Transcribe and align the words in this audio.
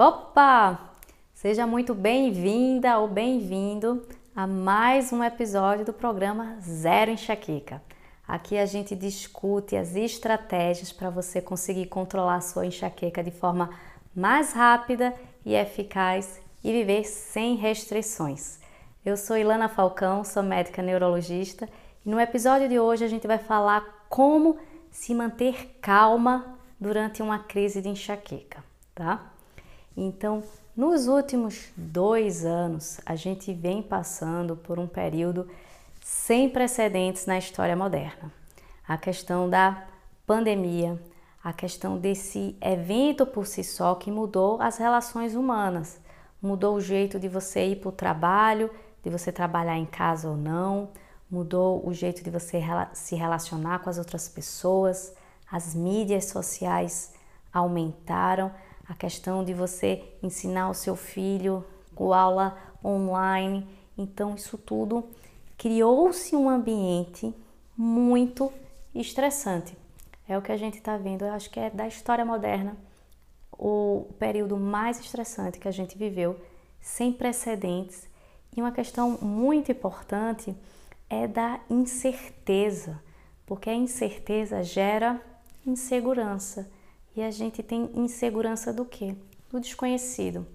Opa! 0.00 0.92
Seja 1.34 1.66
muito 1.66 1.92
bem-vinda 1.92 3.00
ou 3.00 3.08
bem-vindo 3.08 4.06
a 4.32 4.46
mais 4.46 5.12
um 5.12 5.24
episódio 5.24 5.84
do 5.84 5.92
programa 5.92 6.56
Zero 6.60 7.10
Enxaqueca. 7.10 7.82
Aqui 8.24 8.56
a 8.56 8.64
gente 8.64 8.94
discute 8.94 9.74
as 9.74 9.96
estratégias 9.96 10.92
para 10.92 11.10
você 11.10 11.42
conseguir 11.42 11.86
controlar 11.86 12.36
a 12.36 12.40
sua 12.40 12.64
enxaqueca 12.64 13.24
de 13.24 13.32
forma 13.32 13.70
mais 14.14 14.52
rápida 14.52 15.12
e 15.44 15.56
eficaz 15.56 16.40
e 16.62 16.70
viver 16.70 17.02
sem 17.02 17.56
restrições. 17.56 18.60
Eu 19.04 19.16
sou 19.16 19.36
Ilana 19.36 19.68
Falcão, 19.68 20.22
sou 20.22 20.44
médica 20.44 20.80
neurologista 20.80 21.68
e 22.06 22.08
no 22.08 22.20
episódio 22.20 22.68
de 22.68 22.78
hoje 22.78 23.04
a 23.04 23.08
gente 23.08 23.26
vai 23.26 23.38
falar 23.38 24.06
como 24.08 24.58
se 24.92 25.12
manter 25.12 25.76
calma 25.82 26.56
durante 26.78 27.20
uma 27.20 27.40
crise 27.40 27.82
de 27.82 27.88
enxaqueca, 27.88 28.62
tá? 28.94 29.32
Então, 30.00 30.44
nos 30.76 31.08
últimos 31.08 31.72
dois 31.76 32.44
anos, 32.44 33.00
a 33.04 33.16
gente 33.16 33.52
vem 33.52 33.82
passando 33.82 34.54
por 34.54 34.78
um 34.78 34.86
período 34.86 35.48
sem 36.00 36.48
precedentes 36.48 37.26
na 37.26 37.36
história 37.36 37.74
moderna. 37.74 38.32
A 38.86 38.96
questão 38.96 39.50
da 39.50 39.88
pandemia, 40.24 41.02
a 41.42 41.52
questão 41.52 41.98
desse 41.98 42.56
evento 42.60 43.26
por 43.26 43.44
si 43.44 43.64
só 43.64 43.96
que 43.96 44.08
mudou 44.08 44.62
as 44.62 44.78
relações 44.78 45.34
humanas, 45.34 45.98
mudou 46.40 46.76
o 46.76 46.80
jeito 46.80 47.18
de 47.18 47.28
você 47.28 47.66
ir 47.66 47.80
para 47.80 47.88
o 47.88 47.92
trabalho, 47.92 48.70
de 49.02 49.10
você 49.10 49.32
trabalhar 49.32 49.76
em 49.76 49.86
casa 49.86 50.30
ou 50.30 50.36
não, 50.36 50.90
mudou 51.28 51.84
o 51.84 51.92
jeito 51.92 52.22
de 52.22 52.30
você 52.30 52.62
se 52.92 53.16
relacionar 53.16 53.80
com 53.80 53.90
as 53.90 53.98
outras 53.98 54.28
pessoas, 54.28 55.12
as 55.50 55.74
mídias 55.74 56.26
sociais 56.26 57.14
aumentaram 57.52 58.52
a 58.88 58.94
questão 58.94 59.44
de 59.44 59.52
você 59.52 60.02
ensinar 60.22 60.70
o 60.70 60.74
seu 60.74 60.96
filho 60.96 61.64
com 61.94 62.12
aula 62.12 62.56
online. 62.84 63.68
Então, 63.96 64.34
isso 64.34 64.56
tudo 64.56 65.04
criou-se 65.56 66.34
um 66.34 66.48
ambiente 66.48 67.34
muito 67.76 68.52
estressante. 68.94 69.76
É 70.28 70.38
o 70.38 70.42
que 70.42 70.52
a 70.52 70.56
gente 70.56 70.78
está 70.78 70.96
vendo, 70.96 71.24
eu 71.24 71.32
acho 71.32 71.50
que 71.50 71.60
é 71.60 71.70
da 71.70 71.86
história 71.86 72.24
moderna 72.24 72.76
o 73.58 74.06
período 74.18 74.56
mais 74.56 75.00
estressante 75.00 75.58
que 75.58 75.66
a 75.66 75.72
gente 75.72 75.98
viveu, 75.98 76.38
sem 76.80 77.12
precedentes. 77.12 78.08
E 78.56 78.60
uma 78.60 78.70
questão 78.70 79.18
muito 79.20 79.72
importante 79.72 80.54
é 81.10 81.26
da 81.26 81.58
incerteza, 81.68 83.02
porque 83.44 83.68
a 83.68 83.74
incerteza 83.74 84.62
gera 84.62 85.20
insegurança. 85.66 86.70
E 87.18 87.22
a 87.24 87.32
gente 87.32 87.64
tem 87.64 87.90
insegurança 87.96 88.72
do 88.72 88.84
quê? 88.84 89.16
Do 89.50 89.58
desconhecido, 89.58 90.46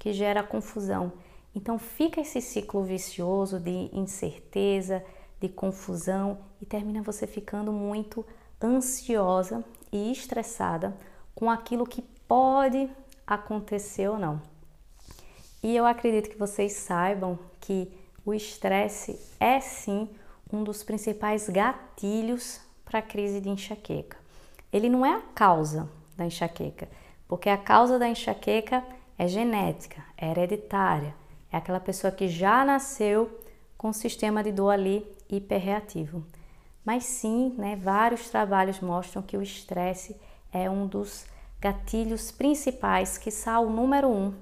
que 0.00 0.12
gera 0.12 0.42
confusão. 0.42 1.12
Então 1.54 1.78
fica 1.78 2.20
esse 2.20 2.40
ciclo 2.40 2.82
vicioso 2.82 3.60
de 3.60 3.88
incerteza, 3.92 5.04
de 5.40 5.48
confusão 5.48 6.38
e 6.60 6.66
termina 6.66 7.02
você 7.02 7.24
ficando 7.24 7.70
muito 7.70 8.26
ansiosa 8.60 9.64
e 9.92 10.10
estressada 10.10 10.92
com 11.36 11.48
aquilo 11.48 11.86
que 11.86 12.02
pode 12.26 12.90
acontecer 13.24 14.08
ou 14.08 14.18
não. 14.18 14.42
E 15.62 15.76
eu 15.76 15.86
acredito 15.86 16.30
que 16.30 16.36
vocês 16.36 16.72
saibam 16.72 17.38
que 17.60 17.92
o 18.26 18.34
estresse 18.34 19.20
é 19.38 19.60
sim 19.60 20.08
um 20.52 20.64
dos 20.64 20.82
principais 20.82 21.48
gatilhos 21.48 22.60
para 22.84 22.98
a 22.98 23.02
crise 23.02 23.40
de 23.40 23.50
enxaqueca. 23.50 24.16
Ele 24.72 24.88
não 24.88 25.06
é 25.06 25.14
a 25.14 25.20
causa, 25.20 25.88
da 26.18 26.26
enxaqueca, 26.26 26.88
porque 27.28 27.48
a 27.48 27.56
causa 27.56 27.98
da 27.98 28.08
enxaqueca 28.08 28.84
é 29.16 29.28
genética, 29.28 30.04
é 30.16 30.30
hereditária, 30.30 31.14
é 31.50 31.56
aquela 31.56 31.80
pessoa 31.80 32.10
que 32.10 32.28
já 32.28 32.64
nasceu 32.64 33.40
com 33.78 33.90
o 33.90 33.94
sistema 33.94 34.42
de 34.42 34.50
dor 34.50 34.70
ali 34.70 35.06
hiperreativo. 35.30 36.24
Mas 36.84 37.04
sim, 37.04 37.54
né, 37.56 37.76
vários 37.76 38.28
trabalhos 38.28 38.80
mostram 38.80 39.22
que 39.22 39.36
o 39.36 39.42
estresse 39.42 40.16
é 40.52 40.68
um 40.68 40.86
dos 40.86 41.26
gatilhos 41.60 42.32
principais, 42.32 43.16
que 43.16 43.30
o 43.60 43.70
número 43.70 44.08
um, 44.08 44.34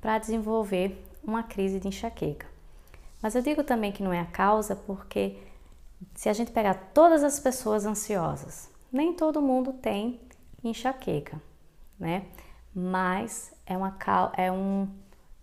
para 0.00 0.18
desenvolver 0.18 1.04
uma 1.22 1.42
crise 1.42 1.78
de 1.78 1.88
enxaqueca. 1.88 2.46
Mas 3.22 3.34
eu 3.34 3.42
digo 3.42 3.62
também 3.62 3.92
que 3.92 4.02
não 4.02 4.12
é 4.12 4.20
a 4.20 4.26
causa 4.26 4.74
porque 4.74 5.36
se 6.14 6.28
a 6.28 6.32
gente 6.32 6.50
pegar 6.50 6.74
todas 6.94 7.22
as 7.22 7.38
pessoas 7.38 7.84
ansiosas, 7.84 8.70
nem 8.90 9.12
todo 9.12 9.42
mundo 9.42 9.72
tem 9.74 10.18
enxaqueca, 10.62 11.40
né? 11.98 12.24
Mas 12.74 13.52
é, 13.66 13.76
uma, 13.76 13.96
é 14.36 14.50
um 14.50 14.88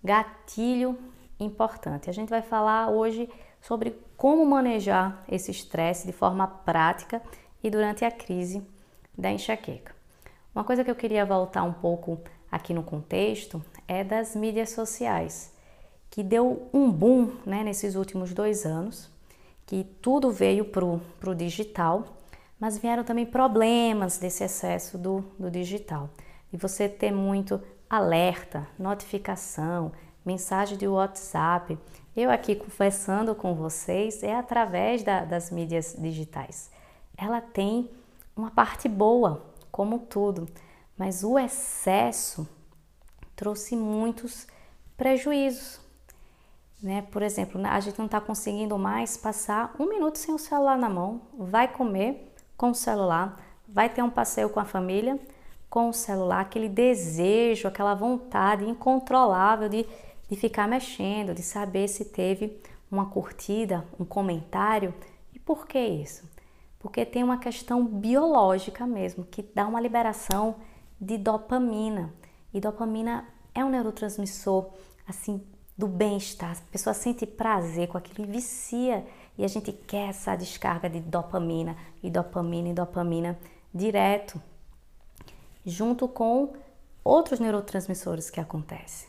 gatilho 0.03 0.97
importante. 1.39 2.09
A 2.09 2.13
gente 2.13 2.29
vai 2.29 2.41
falar 2.41 2.89
hoje 2.89 3.29
sobre 3.61 3.95
como 4.15 4.45
manejar 4.45 5.23
esse 5.27 5.51
estresse 5.51 6.05
de 6.05 6.13
forma 6.13 6.47
prática 6.47 7.21
e 7.63 7.69
durante 7.69 8.05
a 8.05 8.11
crise 8.11 8.65
da 9.17 9.31
enxaqueca. 9.31 9.95
Uma 10.53 10.63
coisa 10.63 10.83
que 10.83 10.89
eu 10.89 10.95
queria 10.95 11.25
voltar 11.25 11.63
um 11.63 11.73
pouco 11.73 12.19
aqui 12.51 12.73
no 12.73 12.83
contexto 12.83 13.63
é 13.87 14.03
das 14.03 14.35
mídias 14.35 14.71
sociais, 14.71 15.53
que 16.09 16.23
deu 16.23 16.67
um 16.73 16.91
boom 16.91 17.35
né, 17.45 17.63
nesses 17.63 17.95
últimos 17.95 18.33
dois 18.33 18.65
anos, 18.65 19.09
que 19.65 19.83
tudo 20.01 20.31
veio 20.31 20.65
para 20.65 20.85
o 20.85 21.35
digital 21.35 22.16
mas 22.59 22.77
vieram 22.77 23.03
também 23.03 23.25
problemas 23.25 24.17
desse 24.17 24.43
excesso 24.43 24.97
do, 24.97 25.23
do 25.37 25.49
digital. 25.51 26.09
E 26.51 26.57
você 26.57 26.89
ter 26.89 27.11
muito 27.11 27.61
alerta, 27.89 28.67
notificação, 28.77 29.91
mensagem 30.25 30.77
de 30.77 30.87
WhatsApp. 30.87 31.77
Eu 32.15 32.29
aqui 32.29 32.55
conversando 32.55 33.33
com 33.35 33.53
vocês 33.55 34.23
é 34.23 34.35
através 34.35 35.03
da, 35.03 35.23
das 35.23 35.51
mídias 35.51 35.95
digitais. 35.97 36.71
Ela 37.17 37.41
tem 37.41 37.89
uma 38.35 38.51
parte 38.51 38.89
boa, 38.89 39.45
como 39.71 39.99
tudo, 39.99 40.47
mas 40.97 41.23
o 41.23 41.37
excesso 41.37 42.47
trouxe 43.35 43.75
muitos 43.75 44.47
prejuízos. 44.97 45.79
Né? 46.81 47.03
Por 47.03 47.21
exemplo, 47.21 47.61
a 47.65 47.79
gente 47.79 47.97
não 47.97 48.05
está 48.05 48.19
conseguindo 48.19 48.77
mais 48.77 49.15
passar 49.15 49.75
um 49.79 49.87
minuto 49.87 50.17
sem 50.17 50.33
o 50.33 50.37
celular 50.39 50.77
na 50.77 50.89
mão, 50.89 51.21
vai 51.37 51.67
comer, 51.67 52.26
com 52.57 52.71
o 52.71 52.75
celular, 52.75 53.39
vai 53.67 53.87
ter 53.87 54.01
um 54.01 54.09
passeio 54.09 54.49
com 54.49 54.59
a 54.59 54.65
família 54.65 55.19
com 55.69 55.89
o 55.89 55.93
celular, 55.93 56.41
aquele 56.41 56.69
desejo, 56.69 57.67
aquela 57.67 57.93
vontade 57.93 58.65
incontrolável 58.67 59.67
de, 59.67 59.85
de 60.29 60.35
ficar 60.35 60.67
mexendo, 60.67 61.33
de 61.33 61.41
saber 61.41 61.87
se 61.87 62.05
teve 62.05 62.59
uma 62.89 63.07
curtida, 63.07 63.85
um 63.99 64.05
comentário. 64.05 64.93
E 65.33 65.39
por 65.39 65.67
que 65.67 65.79
isso? 65.79 66.27
Porque 66.79 67.05
tem 67.05 67.23
uma 67.23 67.37
questão 67.37 67.85
biológica 67.85 68.85
mesmo, 68.87 69.25
que 69.25 69.41
dá 69.41 69.67
uma 69.67 69.81
liberação 69.81 70.55
de 70.99 71.17
dopamina. 71.17 72.13
E 72.53 72.61
dopamina 72.61 73.25
é 73.53 73.63
um 73.63 73.69
neurotransmissor 73.69 74.69
assim 75.05 75.45
do 75.77 75.87
bem-estar. 75.87 76.57
A 76.57 76.71
pessoa 76.71 76.93
sente 76.93 77.25
prazer 77.25 77.87
com 77.87 77.97
aquilo 77.97 78.27
e 78.27 78.31
vicia 78.31 79.05
e 79.37 79.45
a 79.45 79.47
gente 79.47 79.71
quer 79.71 80.09
essa 80.09 80.35
descarga 80.35 80.89
de 80.89 80.99
dopamina 80.99 81.77
e 82.01 82.09
dopamina 82.09 82.69
e 82.69 82.73
dopamina 82.73 83.37
direto, 83.73 84.41
junto 85.65 86.07
com 86.07 86.53
outros 87.03 87.39
neurotransmissores 87.39 88.29
que 88.29 88.39
acontecem. 88.39 89.07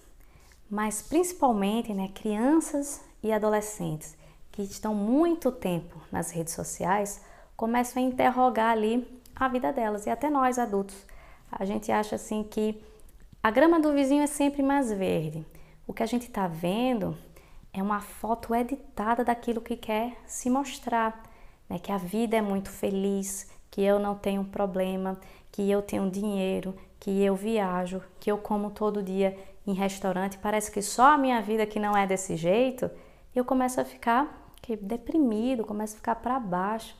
Mas 0.71 1.01
principalmente, 1.01 1.95
né, 1.95 2.09
crianças 2.15 3.01
e 3.23 3.33
adolescentes 3.33 4.17
que 4.53 4.63
estão 4.63 4.95
muito 4.95 5.51
tempo 5.51 6.01
nas 6.13 6.31
redes 6.31 6.53
sociais 6.53 7.23
começam 7.57 8.03
a 8.03 8.07
interrogar 8.07 8.73
ali 8.73 9.23
a 9.35 9.49
vida 9.49 9.73
delas 9.73 10.07
e 10.07 10.11
até 10.11 10.29
nós 10.29 10.59
adultos. 10.59 10.97
A 11.51 11.65
gente 11.65 11.91
acha 11.91 12.17
assim 12.17 12.43
que 12.43 12.83
a 13.43 13.51
grama 13.51 13.81
do 13.81 13.93
vizinho 13.93 14.23
é 14.23 14.27
sempre 14.27 14.63
mais 14.63 14.93
verde. 14.93 15.47
O 15.87 15.93
que 15.93 16.03
a 16.03 16.07
gente 16.07 16.27
está 16.27 16.47
vendo 16.47 17.17
é 17.73 17.83
uma 17.83 18.01
foto 18.01 18.55
editada 18.55 19.25
daquilo 19.25 19.61
que 19.61 19.77
quer 19.77 20.17
se 20.27 20.49
mostrar, 20.51 21.23
né? 21.69 21.79
Que 21.79 21.93
a 21.93 21.99
vida 21.99 22.37
é 22.37 22.43
muito 22.43 22.71
feliz, 22.71 23.51
que 23.71 23.83
eu 23.83 23.99
não 23.99 24.15
tenho 24.15 24.45
problema, 24.45 25.19
que 25.53 25.71
eu 25.71 25.83
tenho 25.83 26.11
dinheiro, 26.11 26.75
que 26.99 27.23
eu 27.23 27.35
viajo, 27.35 28.03
que 28.19 28.31
eu 28.31 28.39
como 28.39 28.71
todo 28.71 29.03
dia 29.03 29.39
em 29.67 29.75
restaurante. 29.75 30.39
Parece 30.39 30.71
que 30.71 30.83
só 30.83 31.13
a 31.13 31.19
minha 31.19 31.41
vida 31.41 31.67
que 31.67 31.79
não 31.79 31.97
é 31.97 32.07
desse 32.07 32.37
jeito. 32.37 32.91
Eu 33.35 33.45
começo 33.45 33.81
a 33.81 33.85
ficar 33.85 34.53
deprimido, 34.83 35.65
começo 35.65 35.95
a 35.95 35.97
ficar 35.97 36.17
para 36.17 36.39
baixo. 36.39 36.95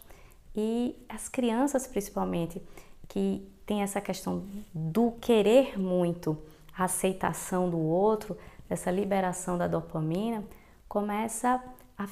E 0.55 0.97
as 1.09 1.29
crianças, 1.29 1.87
principalmente, 1.87 2.63
que 3.09 3.47
tem 3.67 3.83
essa 3.83 4.01
questão 4.01 4.45
do 4.73 5.13
querer 5.21 5.79
muito, 5.79 6.39
a 6.77 6.85
aceitação 6.85 7.69
do 7.69 7.79
outro, 7.79 8.37
dessa 8.69 8.91
liberação 8.91 9.59
da 9.59 9.67
dopamina, 9.67 10.45
começa 10.89 11.63
a 11.97 12.07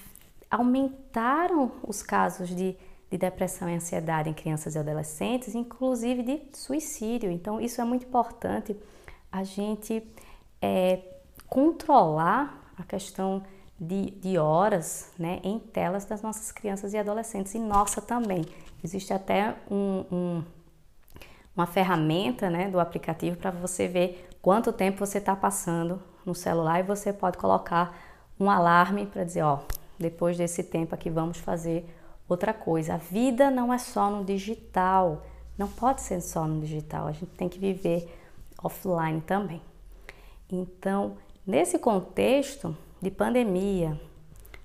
aumentaram 0.50 1.72
os 1.82 2.02
casos 2.02 2.48
de, 2.48 2.76
de 3.10 3.18
depressão 3.18 3.68
e 3.68 3.74
ansiedade 3.74 4.30
em 4.30 4.34
crianças 4.34 4.74
e 4.74 4.78
adolescentes, 4.78 5.54
inclusive 5.54 6.22
de 6.22 6.42
suicídio. 6.52 7.30
Então, 7.30 7.60
isso 7.60 7.80
é 7.80 7.84
muito 7.84 8.06
importante 8.06 8.76
a 9.30 9.42
gente 9.42 10.06
é, 10.60 11.00
controlar 11.48 12.72
a 12.76 12.84
questão 12.84 13.42
de, 13.78 14.10
de 14.12 14.38
horas 14.38 15.12
né, 15.18 15.40
em 15.42 15.58
telas 15.58 16.04
das 16.04 16.22
nossas 16.22 16.50
crianças 16.50 16.94
e 16.94 16.98
adolescentes 16.98 17.54
e 17.54 17.58
nossa 17.58 18.00
também. 18.00 18.44
Existe 18.82 19.12
até 19.12 19.56
um, 19.70 20.04
um, 20.10 20.44
uma 21.54 21.66
ferramenta 21.66 22.48
né, 22.48 22.70
do 22.70 22.80
aplicativo 22.80 23.36
para 23.36 23.50
você 23.50 23.86
ver 23.88 24.28
quanto 24.40 24.72
tempo 24.72 24.98
você 24.98 25.18
está 25.18 25.36
passando 25.36 26.00
no 26.24 26.34
celular 26.34 26.80
e 26.80 26.82
você 26.82 27.12
pode 27.12 27.36
colocar 27.36 27.94
um 28.38 28.50
alarme 28.50 29.06
para 29.06 29.24
dizer, 29.24 29.42
ó, 29.42 29.60
depois 29.98 30.36
desse 30.36 30.62
tempo 30.62 30.94
aqui 30.94 31.08
vamos 31.08 31.38
fazer 31.38 31.88
outra 32.28 32.52
coisa. 32.52 32.94
A 32.94 32.98
vida 32.98 33.50
não 33.50 33.72
é 33.72 33.78
só 33.78 34.10
no 34.10 34.24
digital, 34.24 35.24
não 35.56 35.68
pode 35.68 36.02
ser 36.02 36.20
só 36.20 36.46
no 36.46 36.60
digital, 36.60 37.06
a 37.06 37.12
gente 37.12 37.30
tem 37.32 37.48
que 37.48 37.58
viver 37.58 38.08
offline 38.62 39.20
também. 39.20 39.62
Então, 40.50 41.16
nesse 41.46 41.78
contexto 41.78 42.76
de 43.00 43.10
pandemia, 43.10 43.98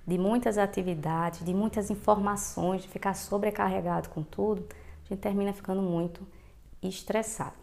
de 0.06 0.18
muitas 0.18 0.57
atividades, 0.57 1.44
de 1.45 1.53
muitas 1.53 1.89
informações, 1.89 2.81
de 2.81 2.88
ficar 2.88 3.13
sobrecarregado 3.13 4.09
com 4.09 4.23
tudo, 4.23 4.65
a 5.06 5.09
gente 5.09 5.19
termina 5.19 5.53
ficando 5.53 5.81
muito 5.81 6.25
estressado. 6.81 7.53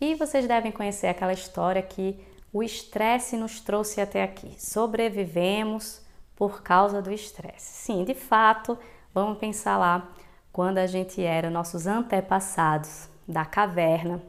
E 0.00 0.14
vocês 0.14 0.46
devem 0.46 0.72
conhecer 0.72 1.06
aquela 1.06 1.32
história 1.32 1.82
que 1.82 2.18
o 2.56 2.62
estresse 2.62 3.36
nos 3.36 3.60
trouxe 3.60 4.00
até 4.00 4.22
aqui. 4.22 4.54
Sobrevivemos 4.56 6.00
por 6.34 6.62
causa 6.62 7.02
do 7.02 7.12
estresse. 7.12 7.84
Sim, 7.84 8.02
de 8.02 8.14
fato, 8.14 8.78
vamos 9.12 9.36
pensar 9.36 9.76
lá 9.76 10.10
quando 10.50 10.78
a 10.78 10.86
gente 10.86 11.22
era 11.22 11.50
nossos 11.50 11.86
antepassados 11.86 13.10
da 13.28 13.44
caverna 13.44 14.22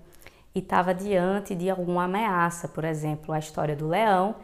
e 0.53 0.59
estava 0.59 0.93
diante 0.93 1.55
de 1.55 1.69
alguma 1.69 2.03
ameaça, 2.03 2.67
por 2.67 2.83
exemplo, 2.83 3.33
a 3.33 3.39
história 3.39 3.77
do 3.77 3.87
leão, 3.87 4.35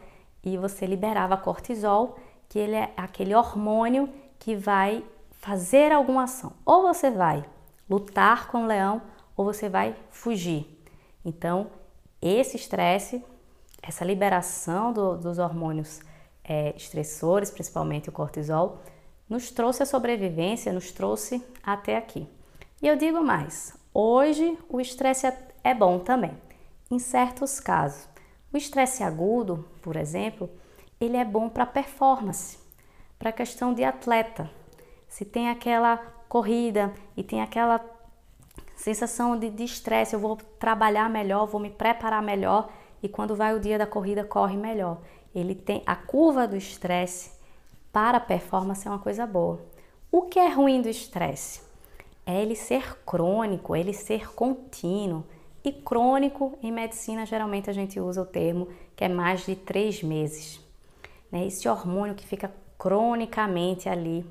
e 0.42 0.56
você 0.56 0.86
liberava 0.86 1.36
cortisol, 1.36 2.18
que 2.48 2.58
ele 2.58 2.76
é 2.76 2.90
aquele 2.96 3.34
hormônio 3.34 4.08
que 4.38 4.56
vai 4.56 5.04
fazer 5.30 5.92
alguma 5.92 6.22
ação. 6.22 6.54
Ou 6.64 6.84
você 6.84 7.10
vai 7.10 7.44
lutar 7.90 8.46
com 8.46 8.64
o 8.64 8.66
leão 8.66 9.02
ou 9.36 9.44
você 9.44 9.68
vai 9.68 9.94
fugir. 10.08 10.82
Então, 11.22 11.66
esse 12.22 12.56
estresse, 12.56 13.22
essa 13.86 14.04
liberação 14.04 14.92
do, 14.92 15.16
dos 15.16 15.38
hormônios 15.38 16.00
é, 16.42 16.74
estressores, 16.74 17.50
principalmente 17.50 18.08
o 18.08 18.12
cortisol, 18.12 18.80
nos 19.28 19.50
trouxe 19.50 19.82
a 19.82 19.86
sobrevivência, 19.86 20.72
nos 20.72 20.90
trouxe 20.90 21.44
até 21.62 21.96
aqui. 21.96 22.26
E 22.80 22.88
eu 22.88 22.96
digo 22.96 23.22
mais: 23.22 23.76
hoje 23.92 24.58
o 24.68 24.80
estresse 24.80 25.26
é, 25.26 25.48
é 25.62 25.74
bom 25.74 25.98
também, 25.98 26.32
em 26.90 26.98
certos 26.98 27.60
casos. 27.60 28.08
O 28.52 28.56
estresse 28.56 29.02
agudo, 29.02 29.68
por 29.82 29.96
exemplo, 29.96 30.48
ele 31.00 31.16
é 31.16 31.24
bom 31.24 31.48
para 31.48 31.66
performance, 31.66 32.58
para 33.18 33.30
a 33.30 33.32
questão 33.32 33.74
de 33.74 33.84
atleta. 33.84 34.50
Se 35.08 35.24
tem 35.24 35.50
aquela 35.50 35.98
corrida 36.28 36.92
e 37.16 37.22
tem 37.22 37.42
aquela 37.42 37.84
sensação 38.76 39.38
de 39.38 39.62
estresse, 39.62 40.14
eu 40.14 40.20
vou 40.20 40.36
trabalhar 40.58 41.10
melhor, 41.10 41.46
vou 41.46 41.60
me 41.60 41.70
preparar 41.70 42.22
melhor 42.22 42.68
e 43.04 43.08
quando 43.08 43.36
vai 43.36 43.54
o 43.54 43.60
dia 43.60 43.76
da 43.76 43.86
corrida 43.86 44.24
corre 44.24 44.56
melhor. 44.56 44.98
Ele 45.34 45.54
tem 45.54 45.82
a 45.84 45.94
curva 45.94 46.48
do 46.48 46.56
estresse 46.56 47.32
para 47.92 48.16
a 48.16 48.20
performance 48.20 48.88
é 48.88 48.90
uma 48.90 48.98
coisa 48.98 49.26
boa. 49.26 49.60
O 50.10 50.22
que 50.22 50.38
é 50.38 50.48
ruim 50.48 50.80
do 50.80 50.88
estresse? 50.88 51.60
É 52.24 52.40
ele 52.40 52.56
ser 52.56 52.96
crônico, 53.04 53.76
ele 53.76 53.92
ser 53.92 54.32
contínuo. 54.32 55.22
E 55.62 55.70
crônico, 55.70 56.58
em 56.62 56.72
medicina, 56.72 57.26
geralmente 57.26 57.68
a 57.68 57.74
gente 57.74 58.00
usa 58.00 58.22
o 58.22 58.26
termo 58.26 58.68
que 58.96 59.04
é 59.04 59.08
mais 59.08 59.44
de 59.44 59.54
três 59.54 60.02
meses. 60.02 60.58
Né? 61.30 61.46
Esse 61.46 61.68
hormônio 61.68 62.14
que 62.14 62.26
fica 62.26 62.50
cronicamente 62.78 63.86
ali 63.86 64.26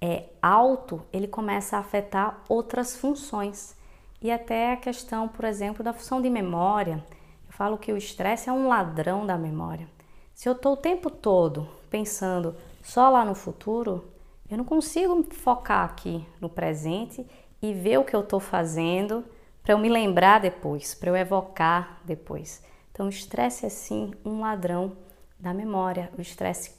é, 0.00 0.24
alto, 0.40 1.02
ele 1.12 1.28
começa 1.28 1.76
a 1.76 1.80
afetar 1.80 2.42
outras 2.48 2.96
funções. 2.96 3.76
E 4.22 4.30
até 4.30 4.72
a 4.72 4.76
questão, 4.78 5.28
por 5.28 5.44
exemplo, 5.44 5.84
da 5.84 5.92
função 5.92 6.22
de 6.22 6.30
memória. 6.30 7.04
Falo 7.54 7.78
que 7.78 7.92
o 7.92 7.96
estresse 7.96 8.48
é 8.48 8.52
um 8.52 8.66
ladrão 8.66 9.24
da 9.24 9.38
memória. 9.38 9.86
Se 10.34 10.48
eu 10.48 10.54
estou 10.54 10.72
o 10.72 10.76
tempo 10.76 11.08
todo 11.08 11.68
pensando 11.88 12.56
só 12.82 13.08
lá 13.08 13.24
no 13.24 13.36
futuro, 13.36 14.10
eu 14.50 14.58
não 14.58 14.64
consigo 14.64 15.22
focar 15.32 15.84
aqui 15.84 16.26
no 16.40 16.48
presente 16.48 17.24
e 17.62 17.72
ver 17.72 17.98
o 17.98 18.04
que 18.04 18.14
eu 18.14 18.22
estou 18.22 18.40
fazendo 18.40 19.24
para 19.62 19.72
eu 19.72 19.78
me 19.78 19.88
lembrar 19.88 20.40
depois, 20.40 20.96
para 20.96 21.10
eu 21.10 21.16
evocar 21.16 22.00
depois. 22.04 22.60
Então, 22.90 23.06
o 23.06 23.08
estresse 23.08 23.64
é 23.64 23.68
sim 23.68 24.10
um 24.24 24.40
ladrão 24.40 24.96
da 25.38 25.54
memória, 25.54 26.10
o 26.18 26.20
estresse 26.20 26.72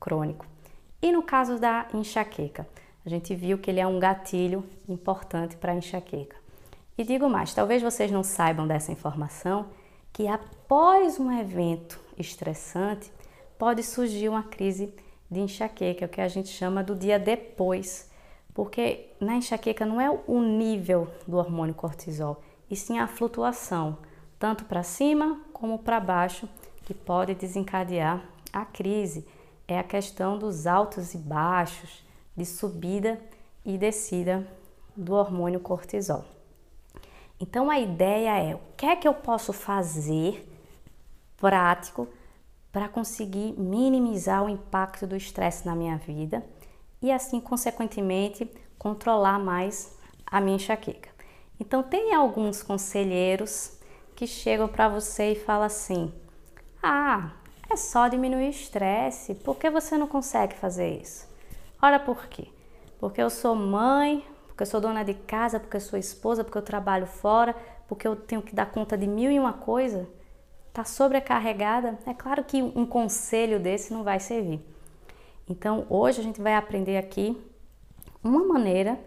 crônico. 0.00 0.46
E 1.02 1.12
no 1.12 1.22
caso 1.22 1.58
da 1.58 1.88
enxaqueca, 1.92 2.66
a 3.04 3.08
gente 3.10 3.34
viu 3.34 3.58
que 3.58 3.70
ele 3.70 3.80
é 3.80 3.86
um 3.86 3.98
gatilho 3.98 4.64
importante 4.88 5.56
para 5.56 5.72
a 5.72 5.76
enxaqueca. 5.76 6.36
E 6.96 7.04
digo 7.04 7.28
mais, 7.28 7.52
talvez 7.52 7.82
vocês 7.82 8.10
não 8.10 8.22
saibam 8.22 8.66
dessa 8.66 8.90
informação, 8.90 9.66
que 10.16 10.26
após 10.26 11.20
um 11.20 11.30
evento 11.30 12.00
estressante, 12.16 13.12
pode 13.58 13.82
surgir 13.82 14.30
uma 14.30 14.42
crise 14.42 14.94
de 15.30 15.40
enxaqueca, 15.40 16.06
o 16.06 16.08
que 16.08 16.22
a 16.22 16.28
gente 16.28 16.48
chama 16.48 16.82
do 16.82 16.96
dia 16.96 17.18
depois, 17.18 18.10
porque 18.54 19.10
na 19.20 19.36
enxaqueca 19.36 19.84
não 19.84 20.00
é 20.00 20.08
o 20.26 20.40
nível 20.40 21.06
do 21.28 21.36
hormônio 21.36 21.74
cortisol, 21.74 22.42
e 22.70 22.74
sim 22.74 22.98
a 22.98 23.06
flutuação, 23.06 23.98
tanto 24.38 24.64
para 24.64 24.82
cima 24.82 25.38
como 25.52 25.80
para 25.80 26.00
baixo, 26.00 26.48
que 26.86 26.94
pode 26.94 27.34
desencadear 27.34 28.24
a 28.50 28.64
crise 28.64 29.28
é 29.68 29.78
a 29.78 29.84
questão 29.84 30.38
dos 30.38 30.66
altos 30.66 31.12
e 31.12 31.18
baixos, 31.18 32.02
de 32.34 32.46
subida 32.46 33.20
e 33.66 33.76
descida 33.76 34.48
do 34.96 35.12
hormônio 35.12 35.60
cortisol. 35.60 36.35
Então 37.38 37.70
a 37.70 37.78
ideia 37.78 38.38
é 38.38 38.54
o 38.54 38.60
que 38.76 38.86
é 38.86 38.96
que 38.96 39.06
eu 39.06 39.14
posso 39.14 39.52
fazer 39.52 40.48
prático 41.36 42.08
para 42.72 42.88
conseguir 42.88 43.54
minimizar 43.58 44.44
o 44.44 44.48
impacto 44.48 45.06
do 45.06 45.16
estresse 45.16 45.66
na 45.66 45.74
minha 45.74 45.96
vida 45.96 46.44
e 47.00 47.12
assim 47.12 47.40
consequentemente 47.40 48.50
controlar 48.78 49.38
mais 49.38 49.96
a 50.26 50.40
minha 50.40 50.56
enxaqueca. 50.56 51.10
Então 51.60 51.82
tem 51.82 52.14
alguns 52.14 52.62
conselheiros 52.62 53.78
que 54.14 54.26
chegam 54.26 54.68
para 54.68 54.88
você 54.88 55.32
e 55.32 55.36
falam 55.36 55.64
assim: 55.64 56.12
"Ah, 56.82 57.32
é 57.68 57.76
só 57.76 58.08
diminuir 58.08 58.46
o 58.46 58.50
estresse. 58.50 59.34
Por 59.34 59.56
que 59.56 59.68
você 59.68 59.98
não 59.98 60.06
consegue 60.06 60.54
fazer 60.54 61.00
isso? 61.00 61.28
Ora, 61.80 61.98
por 61.98 62.26
quê? 62.26 62.48
Porque 62.98 63.20
eu 63.20 63.28
sou 63.28 63.54
mãe, 63.54 64.24
porque 64.56 64.62
eu 64.62 64.66
sou 64.68 64.80
dona 64.80 65.04
de 65.04 65.12
casa, 65.12 65.60
porque 65.60 65.76
eu 65.76 65.80
sou 65.82 65.98
esposa, 65.98 66.42
porque 66.42 66.56
eu 66.56 66.62
trabalho 66.62 67.06
fora, 67.06 67.54
porque 67.86 68.08
eu 68.08 68.16
tenho 68.16 68.40
que 68.40 68.54
dar 68.54 68.64
conta 68.64 68.96
de 68.96 69.06
mil 69.06 69.30
e 69.30 69.38
uma 69.38 69.52
coisa. 69.52 70.08
Está 70.68 70.82
sobrecarregada? 70.82 71.98
É 72.06 72.14
claro 72.14 72.42
que 72.42 72.62
um 72.62 72.86
conselho 72.86 73.60
desse 73.60 73.92
não 73.92 74.02
vai 74.02 74.18
servir. 74.18 74.64
Então, 75.46 75.84
hoje 75.90 76.22
a 76.22 76.24
gente 76.24 76.40
vai 76.40 76.54
aprender 76.54 76.96
aqui 76.96 77.38
uma 78.24 78.46
maneira 78.46 78.98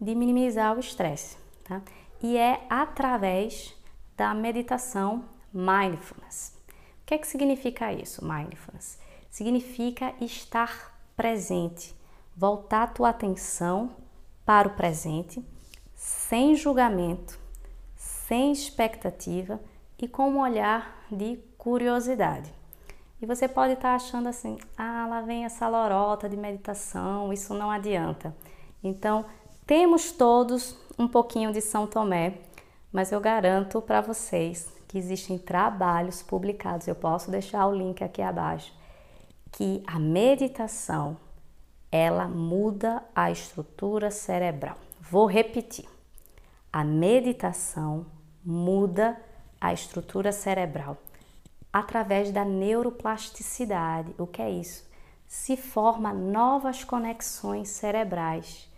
de 0.00 0.14
minimizar 0.14 0.74
o 0.74 0.80
estresse, 0.80 1.36
tá? 1.64 1.82
E 2.22 2.38
é 2.38 2.64
através 2.70 3.76
da 4.16 4.32
meditação 4.32 5.26
mindfulness. 5.52 6.56
O 7.02 7.04
que 7.04 7.12
é 7.12 7.18
que 7.18 7.26
significa 7.26 7.92
isso, 7.92 8.24
mindfulness? 8.24 8.98
Significa 9.30 10.14
estar 10.18 10.98
presente, 11.14 11.94
voltar 12.34 12.84
a 12.84 12.86
tua 12.86 13.10
atenção 13.10 14.02
para 14.44 14.68
o 14.68 14.72
presente, 14.72 15.44
sem 15.94 16.54
julgamento, 16.54 17.38
sem 17.96 18.52
expectativa 18.52 19.60
e 19.98 20.08
com 20.08 20.30
um 20.30 20.40
olhar 20.40 21.06
de 21.10 21.38
curiosidade. 21.56 22.52
E 23.20 23.26
você 23.26 23.48
pode 23.48 23.72
estar 23.74 23.94
achando 23.94 24.28
assim: 24.28 24.58
ah, 24.76 25.06
lá 25.08 25.22
vem 25.22 25.44
essa 25.44 25.68
lorota 25.68 26.28
de 26.28 26.36
meditação, 26.36 27.32
isso 27.32 27.54
não 27.54 27.70
adianta. 27.70 28.36
Então, 28.82 29.24
temos 29.66 30.12
todos 30.12 30.76
um 30.98 31.08
pouquinho 31.08 31.52
de 31.52 31.60
São 31.60 31.86
Tomé, 31.86 32.38
mas 32.92 33.12
eu 33.12 33.20
garanto 33.20 33.80
para 33.80 34.00
vocês 34.00 34.70
que 34.86 34.98
existem 34.98 35.38
trabalhos 35.38 36.22
publicados, 36.22 36.86
eu 36.86 36.94
posso 36.94 37.30
deixar 37.30 37.66
o 37.66 37.74
link 37.74 38.04
aqui 38.04 38.20
abaixo, 38.22 38.72
que 39.50 39.82
a 39.86 39.98
meditação 39.98 41.16
ela 41.96 42.26
muda 42.26 43.04
a 43.14 43.30
estrutura 43.30 44.10
cerebral. 44.10 44.76
Vou 45.00 45.26
repetir. 45.26 45.88
A 46.72 46.82
meditação 46.82 48.06
muda 48.44 49.16
a 49.60 49.72
estrutura 49.72 50.32
cerebral 50.32 50.96
através 51.72 52.32
da 52.32 52.44
neuroplasticidade. 52.44 54.12
O 54.18 54.26
que 54.26 54.42
é 54.42 54.50
isso? 54.50 54.84
Se 55.24 55.56
forma 55.56 56.12
novas 56.12 56.82
conexões 56.82 57.68
cerebrais. 57.68 58.68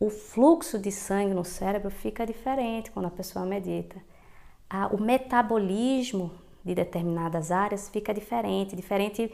O 0.00 0.08
fluxo 0.08 0.78
de 0.78 0.90
sangue 0.90 1.34
no 1.34 1.44
cérebro 1.44 1.90
fica 1.90 2.24
diferente 2.24 2.90
quando 2.90 3.06
a 3.06 3.10
pessoa 3.10 3.44
medita 3.44 4.00
o 4.90 4.96
metabolismo 4.96 6.32
de 6.64 6.74
determinadas 6.74 7.50
áreas 7.50 7.90
fica 7.90 8.14
diferente, 8.14 8.74
diferente 8.74 9.30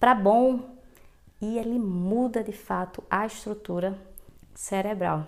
para 0.00 0.14
bom, 0.14 0.77
e 1.40 1.58
ele 1.58 1.78
muda 1.78 2.42
de 2.42 2.52
fato 2.52 3.02
a 3.08 3.26
estrutura 3.26 3.98
cerebral. 4.54 5.26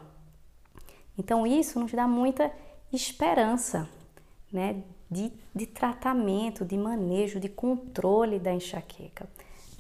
Então 1.17 1.47
isso 1.47 1.79
nos 1.79 1.93
dá 1.93 2.07
muita 2.07 2.51
esperança, 2.93 3.89
né, 4.53 4.83
de, 5.11 5.33
de 5.55 5.67
tratamento, 5.67 6.65
de 6.65 6.77
manejo, 6.77 7.39
de 7.39 7.49
controle 7.49 8.39
da 8.39 8.53
enxaqueca. 8.53 9.29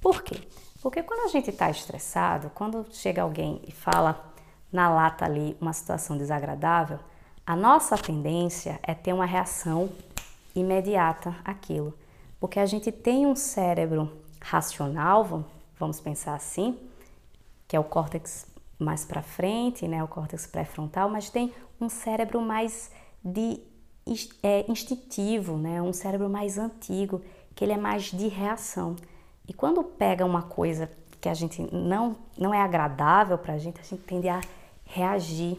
Por 0.00 0.22
quê? 0.22 0.36
Porque 0.82 1.02
quando 1.02 1.26
a 1.26 1.28
gente 1.28 1.50
está 1.50 1.70
estressado, 1.70 2.50
quando 2.54 2.86
chega 2.90 3.22
alguém 3.22 3.60
e 3.66 3.72
fala 3.72 4.32
na 4.72 4.88
lata 4.88 5.24
ali 5.24 5.56
uma 5.60 5.72
situação 5.72 6.16
desagradável, 6.16 6.98
a 7.46 7.56
nossa 7.56 7.98
tendência 7.98 8.78
é 8.82 8.94
ter 8.94 9.12
uma 9.12 9.26
reação 9.26 9.90
imediata 10.54 11.36
àquilo. 11.44 11.92
Porque 12.38 12.58
a 12.58 12.66
gente 12.66 12.90
tem 12.90 13.26
um 13.26 13.36
cérebro 13.36 14.10
racional, 14.40 15.44
vamos 15.80 15.98
pensar 15.98 16.34
assim, 16.34 16.78
que 17.66 17.74
é 17.74 17.80
o 17.80 17.84
córtex 17.84 18.46
mais 18.78 19.04
para 19.04 19.22
frente, 19.22 19.88
né, 19.88 20.04
o 20.04 20.08
córtex 20.08 20.46
pré-frontal, 20.46 21.08
mas 21.08 21.30
tem 21.30 21.52
um 21.80 21.88
cérebro 21.88 22.40
mais 22.40 22.90
de 23.24 23.60
é, 24.42 24.70
instintivo, 24.70 25.56
né, 25.56 25.80
um 25.80 25.92
cérebro 25.92 26.28
mais 26.28 26.58
antigo, 26.58 27.22
que 27.54 27.64
ele 27.64 27.72
é 27.72 27.78
mais 27.78 28.04
de 28.04 28.28
reação. 28.28 28.94
E 29.48 29.54
quando 29.54 29.82
pega 29.82 30.24
uma 30.24 30.42
coisa 30.42 30.90
que 31.20 31.28
a 31.28 31.34
gente 31.34 31.62
não, 31.74 32.16
não 32.38 32.52
é 32.52 32.60
agradável 32.60 33.36
para 33.38 33.54
a 33.54 33.58
gente, 33.58 33.80
a 33.80 33.84
gente 33.84 34.02
tende 34.02 34.28
a 34.28 34.40
reagir 34.84 35.58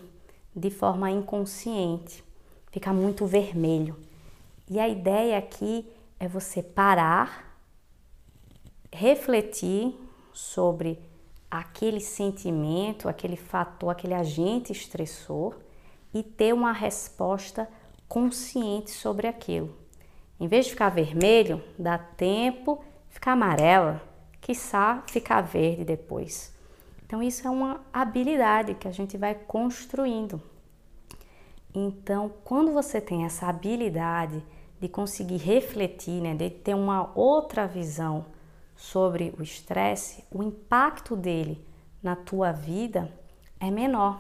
de 0.56 0.70
forma 0.70 1.10
inconsciente, 1.10 2.24
fica 2.72 2.94
muito 2.94 3.26
vermelho. 3.26 3.98
E 4.70 4.80
a 4.80 4.88
ideia 4.88 5.38
aqui 5.38 5.88
é 6.20 6.28
você 6.28 6.62
parar, 6.62 7.58
refletir 8.92 9.96
sobre 10.34 11.00
aquele 11.50 12.00
sentimento, 12.00 13.10
aquele 13.10 13.36
fator, 13.36 13.90
aquele 13.90 14.14
agente 14.14 14.72
estressor 14.72 15.56
e 16.14 16.24
ter 16.24 16.54
uma 16.54 16.72
resposta 16.72 17.68
consciente 18.08 18.92
sobre 18.92 19.28
aquilo. 19.28 19.76
Em 20.40 20.48
vez 20.48 20.66
de 20.66 20.72
ficar 20.72 20.90
vermelho, 20.90 21.64
dá 21.78 21.98
tempo 21.98 22.84
ficar 23.10 23.34
amarela, 23.34 24.02
quiçá 24.40 25.04
ficar 25.08 25.42
verde 25.42 25.84
depois. 25.84 26.54
Então, 27.06 27.22
isso 27.22 27.46
é 27.46 27.50
uma 27.50 27.82
habilidade 27.92 28.74
que 28.76 28.88
a 28.88 28.92
gente 28.92 29.18
vai 29.18 29.36
construindo. 29.36 30.42
Então, 31.76 32.32
quando 32.44 32.72
você 32.72 33.00
tem 33.00 33.26
essa 33.26 33.48
habilidade 33.48 34.44
de 34.80 34.88
conseguir 34.90 35.38
refletir, 35.38 36.22
né, 36.22 36.34
de 36.34 36.50
ter 36.50 36.74
uma 36.74 37.12
outra 37.14 37.68
visão 37.68 38.26
sobre 38.82 39.34
o 39.38 39.44
estresse, 39.44 40.24
o 40.32 40.42
impacto 40.42 41.16
dele 41.16 41.64
na 42.02 42.16
tua 42.16 42.52
vida 42.52 43.14
é 43.60 43.70
menor. 43.70 44.20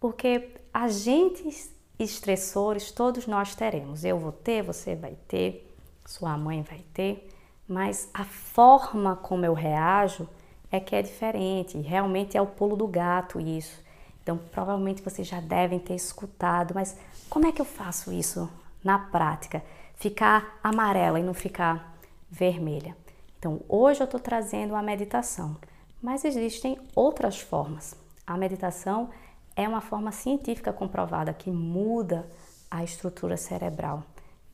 Porque 0.00 0.54
agentes 0.72 1.70
estressores 1.98 2.90
todos 2.90 3.26
nós 3.26 3.54
teremos. 3.54 4.04
Eu 4.04 4.18
vou 4.18 4.32
ter, 4.32 4.62
você 4.62 4.96
vai 4.96 5.16
ter, 5.28 5.76
sua 6.06 6.36
mãe 6.36 6.62
vai 6.62 6.84
ter 6.94 7.28
mas 7.72 8.10
a 8.12 8.24
forma 8.24 9.16
como 9.16 9.46
eu 9.46 9.54
reajo 9.54 10.28
é 10.70 10.78
que 10.78 10.94
é 10.94 11.00
diferente. 11.00 11.78
Realmente 11.78 12.36
é 12.36 12.42
o 12.42 12.46
pulo 12.46 12.76
do 12.76 12.86
gato 12.86 13.40
isso. 13.40 13.82
Então, 14.22 14.36
provavelmente 14.36 15.02
vocês 15.02 15.26
já 15.26 15.40
devem 15.40 15.78
ter 15.78 15.94
escutado, 15.94 16.74
mas 16.74 16.96
como 17.28 17.46
é 17.46 17.52
que 17.52 17.60
eu 17.60 17.64
faço 17.64 18.12
isso 18.12 18.48
na 18.84 18.98
prática? 18.98 19.64
Ficar 19.96 20.58
amarela 20.62 21.18
e 21.18 21.22
não 21.22 21.34
ficar 21.34 21.96
vermelha. 22.30 22.96
Então, 23.42 23.60
hoje 23.68 24.00
eu 24.00 24.04
estou 24.04 24.20
trazendo 24.20 24.76
a 24.76 24.82
meditação, 24.82 25.56
mas 26.00 26.24
existem 26.24 26.78
outras 26.94 27.40
formas. 27.40 27.92
A 28.24 28.36
meditação 28.36 29.10
é 29.56 29.66
uma 29.66 29.80
forma 29.80 30.12
científica 30.12 30.72
comprovada 30.72 31.34
que 31.34 31.50
muda 31.50 32.30
a 32.70 32.84
estrutura 32.84 33.36
cerebral 33.36 34.04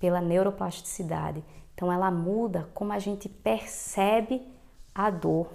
pela 0.01 0.23
neuroplasticidade 0.23 1.45
então 1.79 1.93
ela 1.93 2.11
muda 2.11 2.69
como 2.75 2.93
a 2.93 2.99
gente 2.99 3.29
percebe 3.29 4.45
a 4.93 5.11
dor. 5.11 5.49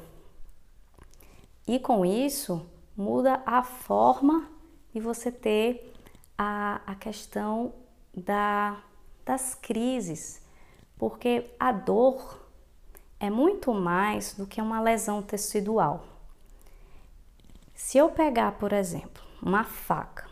E 1.68 1.78
com 1.78 2.06
isso 2.06 2.66
muda 2.96 3.44
a 3.46 3.62
forma 3.62 4.50
de 4.94 5.02
você 5.02 5.30
ter 5.30 5.94
a, 6.38 6.80
a 6.88 6.96
questão 6.96 7.74
da, 8.16 8.82
das 9.26 9.54
crises, 9.54 10.42
porque 10.98 11.54
a 11.60 11.74
dor 11.74 12.43
é 13.20 13.30
muito 13.30 13.74
mais 13.74 14.34
do 14.34 14.46
que 14.46 14.62
uma 14.62 14.82
lesão 14.82 15.22
tecidual. 15.22 16.04
Se 17.74 17.98
eu 17.98 18.10
pegar, 18.10 18.54
por 18.54 18.72
exemplo, 18.72 19.24
uma 19.42 19.64
faca, 19.64 20.28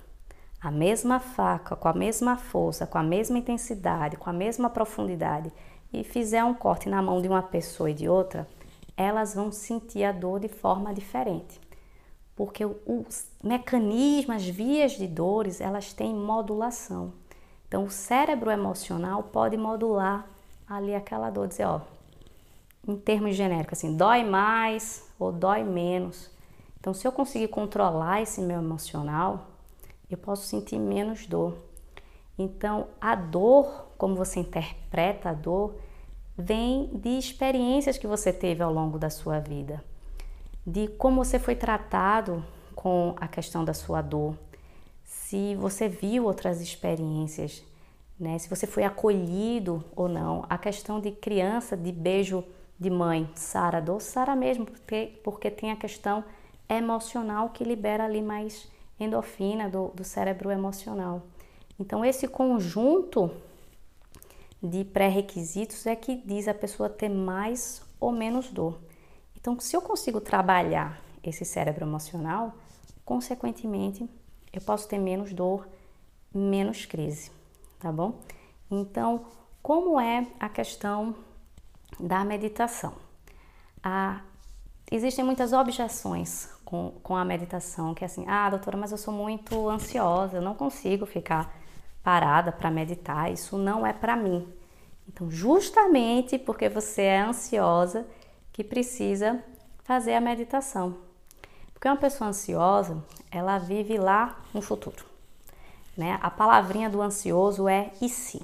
a 0.62 0.70
mesma 0.70 1.20
faca, 1.20 1.76
com 1.76 1.88
a 1.88 1.94
mesma 1.94 2.38
força, 2.38 2.86
com 2.86 2.98
a 2.98 3.04
mesma 3.04 3.38
intensidade, 3.40 4.18
com 4.18 4.30
a 4.30 4.34
mesma 4.34 4.70
profundidade, 4.70 5.52
e 5.92 6.04
fizer 6.04 6.44
um 6.44 6.54
corte 6.54 6.88
na 6.88 7.02
mão 7.02 7.22
de 7.22 7.28
uma 7.28 7.42
pessoa 7.42 7.90
e 7.90 7.94
de 7.94 8.08
outra, 8.08 8.48
elas 8.96 9.34
vão 9.34 9.52
sentir 9.52 10.04
a 10.04 10.12
dor 10.12 10.40
de 10.40 10.48
forma 10.48 10.94
diferente. 10.94 11.60
Porque 12.36 12.64
os 12.66 13.28
mecanismos, 13.44 14.38
as 14.38 14.48
vias 14.48 14.94
de 14.94 15.08
dores, 15.08 15.60
elas 15.60 15.94
têm 15.94 16.14
modulação. 16.14 17.14
Então, 17.68 17.86
o 17.86 17.92
cérebro 17.92 18.52
emocional 18.52 19.24
pode 19.24 19.58
modular 19.58 20.28
ali 20.68 20.96
aquela 20.96 21.30
dor, 21.30 21.48
dizer, 21.48 21.66
ó, 21.66 21.82
em 22.88 22.96
termos 22.96 23.36
genéricos, 23.36 23.78
assim, 23.78 23.96
dói 23.96 24.24
mais 24.24 25.08
ou 25.20 25.32
dói 25.32 25.64
menos. 25.64 26.30
Então, 26.80 26.94
se 26.94 27.08
eu 27.08 27.12
conseguir 27.12 27.48
controlar 27.48 28.22
esse 28.22 28.42
meu 28.42 28.58
emocional, 28.58 29.48
eu 30.10 30.18
posso 30.18 30.48
sentir 30.48 30.80
menos 30.80 31.28
dor. 31.28 31.56
Então, 32.38 32.88
a 33.00 33.14
dor, 33.16 33.88
como 33.98 34.16
você 34.16 34.40
interpreta 34.40 35.30
a 35.30 35.34
dor, 35.34 35.76
vem 36.36 36.90
de 36.94 37.18
experiências 37.20 37.98
que 37.98 38.08
você 38.08 38.34
teve 38.34 38.64
ao 38.64 38.74
longo 38.74 38.98
da 38.98 39.10
sua 39.10 39.40
vida, 39.40 39.84
de 40.66 40.88
como 40.88 41.24
você 41.24 41.38
foi 41.38 41.56
tratado 41.56 42.44
com 42.76 43.14
a 43.18 43.28
questão 43.28 43.64
da 43.64 43.74
sua 43.74 44.02
dor, 44.02 44.36
se 45.04 45.56
você 45.56 45.88
viu 45.88 46.26
outras 46.26 46.62
experiências, 46.62 47.64
né? 48.20 48.38
Se 48.38 48.50
você 48.50 48.68
foi 48.68 48.84
acolhido 48.84 49.84
ou 49.96 50.08
não. 50.08 50.46
A 50.50 50.58
questão 50.58 51.00
de 51.00 51.12
criança, 51.12 51.76
de 51.76 51.92
beijo 51.92 52.44
de 52.82 52.90
mãe, 52.90 53.30
Sara 53.36 53.80
dor, 53.80 54.02
Sara 54.02 54.36
mesmo, 54.36 54.66
porque, 54.66 55.20
porque 55.24 55.52
tem 55.52 55.72
a 55.72 55.76
questão 55.76 56.24
emocional 56.68 57.52
que 57.52 57.64
libera 57.64 58.06
ali 58.06 58.24
mais 58.24 58.68
endorfina 59.00 59.70
do, 59.70 59.90
do 59.90 60.04
cérebro 60.04 60.50
emocional. 60.50 61.22
Então, 61.80 62.04
esse 62.04 62.28
conjunto 62.28 63.30
de 64.64 64.84
pré-requisitos 64.84 65.86
é 65.86 65.96
que 65.96 66.16
diz 66.16 66.48
a 66.48 66.56
pessoa 66.56 66.90
ter 66.90 67.08
mais 67.08 67.84
ou 68.00 68.12
menos 68.12 68.50
dor. 68.50 68.80
Então, 69.40 69.60
se 69.60 69.76
eu 69.76 69.82
consigo 69.84 70.20
trabalhar 70.20 71.00
esse 71.24 71.46
cérebro 71.46 71.86
emocional, 71.86 72.56
consequentemente, 73.06 74.10
eu 74.52 74.62
posso 74.62 74.88
ter 74.88 74.98
menos 74.98 75.34
dor, 75.34 75.68
menos 76.34 76.88
crise, 76.88 77.30
tá 77.80 77.92
bom? 77.92 78.20
Então, 78.72 79.26
como 79.62 80.00
é 80.00 80.26
a 80.40 80.50
questão 80.50 81.16
da 82.02 82.24
meditação? 82.26 82.94
Existem 84.92 85.24
muitas 85.24 85.54
objeções 85.54 86.50
com, 86.66 86.92
com 87.02 87.16
a 87.16 87.24
meditação, 87.24 87.94
que 87.94 88.04
é 88.04 88.08
assim, 88.08 88.26
ah, 88.28 88.50
doutora, 88.50 88.76
mas 88.76 88.92
eu 88.92 88.98
sou 88.98 89.14
muito 89.14 89.70
ansiosa, 89.70 90.38
eu 90.38 90.42
não 90.42 90.54
consigo 90.54 91.06
ficar 91.06 91.54
parada 92.04 92.52
para 92.52 92.70
meditar, 92.70 93.32
isso 93.32 93.58
não 93.58 93.86
é 93.86 93.94
para 93.94 94.16
mim. 94.16 94.48
Então, 95.08 95.30
justamente 95.32 96.38
porque 96.38 96.68
você 96.68 97.04
é 97.04 97.22
ansiosa 97.22 98.06
que 98.52 98.64
precisa 98.64 99.44
fazer 99.84 100.14
a 100.14 100.22
meditação. 100.22 100.98
Porque 101.74 101.88
uma 101.88 101.98
pessoa 101.98 102.30
ansiosa, 102.30 103.04
ela 103.32 103.58
vive 103.58 103.98
lá 103.98 104.40
no 104.54 104.62
futuro. 104.62 105.06
Né? 105.98 106.20
A 106.22 106.30
palavrinha 106.30 106.90
do 106.90 107.02
ansioso 107.02 107.68
é 107.68 107.92
e 108.02 108.08
se? 108.08 108.42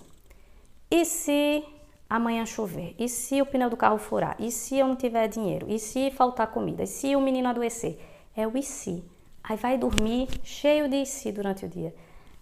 E 0.89 1.05
se 1.05 1.63
amanhã 2.09 2.45
chover? 2.45 2.95
E 2.97 3.07
se 3.09 3.41
o 3.41 3.45
pneu 3.45 3.69
do 3.69 3.77
carro 3.77 3.97
furar? 3.97 4.35
E 4.39 4.51
se 4.51 4.77
eu 4.77 4.87
não 4.87 4.95
tiver 4.95 5.27
dinheiro? 5.27 5.65
E 5.69 5.79
se 5.79 6.11
faltar 6.11 6.47
comida? 6.47 6.83
E 6.83 6.87
se 6.87 7.15
o 7.15 7.21
menino 7.21 7.49
adoecer? 7.49 7.99
É 8.35 8.47
o 8.47 8.57
e 8.57 8.63
se. 8.63 9.03
Aí 9.43 9.57
vai 9.57 9.77
dormir 9.77 10.27
cheio 10.43 10.89
de 10.89 10.97
e 10.97 11.05
se 11.05 11.31
durante 11.31 11.65
o 11.65 11.69
dia. 11.69 11.93